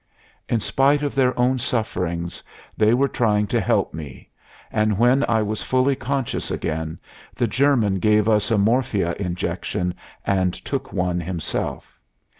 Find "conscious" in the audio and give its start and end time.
5.95-6.49